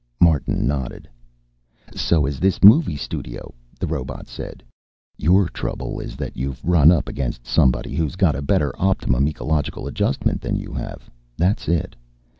Martin 0.19 0.65
nodded. 0.67 1.07
"So 1.93 2.25
is 2.25 2.39
this 2.39 2.63
movie 2.63 2.95
studio," 2.95 3.53
the 3.79 3.85
robot 3.85 4.27
said. 4.27 4.63
"Your 5.15 5.47
trouble 5.47 5.99
is 5.99 6.15
that 6.15 6.35
you've 6.35 6.59
run 6.65 6.89
up 6.91 7.07
against 7.07 7.45
somebody 7.45 7.93
who's 7.93 8.15
got 8.15 8.35
a 8.35 8.41
better 8.41 8.73
optimum 8.81 9.27
ecological 9.27 9.85
adjustment 9.85 10.41
than 10.41 10.55
you 10.55 10.73
have. 10.73 11.07
That's 11.37 11.67
it. 11.67 11.95